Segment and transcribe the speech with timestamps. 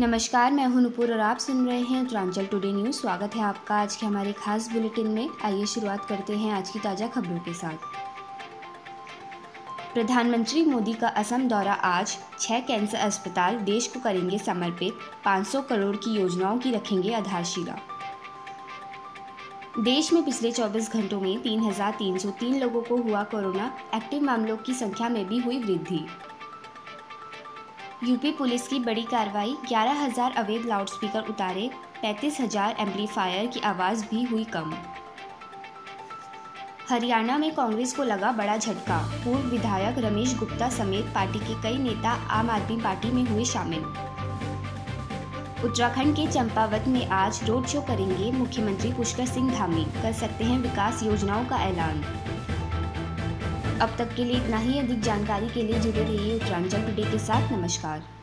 [0.00, 3.74] नमस्कार मैं हूँ नुपुर और आप सुन रहे हैं उत्तरांचल टुडे न्यूज़ स्वागत है आपका
[3.74, 7.54] आज के हमारे खास बुलेटिन में। आइए शुरुआत करते हैं आज की ताज़ा खबरों के
[7.54, 7.86] साथ।
[9.94, 15.96] प्रधानमंत्री मोदी का असम दौरा आज। छह कैंसर अस्पताल देश को करेंगे समर्पित। 500 करोड़
[15.96, 17.78] की योजनाओं की रखेंगे आधारशिला।
[19.80, 25.08] देश में पिछले 24 घंटों में 3,303 लोगों को हुआ कोरोना। एक्टिव मामलों की संख्या
[25.08, 26.06] में भी हुई वृद्धि।
[28.04, 31.70] यूपी पुलिस की बड़ी कार्रवाई 11,000 अवैध लाउडस्पीकर उतारे
[32.02, 34.74] 35,000 एम्पलीफायर की आवाज़ भी हुई कम।
[36.90, 41.78] हरियाणा में कांग्रेस को लगा बड़ा झटका पूर्व विधायक रमेश गुप्ता समेत पार्टी के कई
[41.78, 43.84] नेता आम आदमी पार्टी में हुए शामिल।
[45.64, 50.58] उत्तराखंड के चंपावत में आज रोड शो करेंगे मुख्यमंत्री पुष्कर सिंह धामी कर सकते हैं
[50.58, 52.04] विकास योजनाओं का ऐलान।
[53.82, 57.18] अब तक के लिए इतना ही। अधिक जानकारी के लिए जुड़े रहिए उत्तरांचल टुडे के
[57.18, 58.15] साथ। नमस्कार।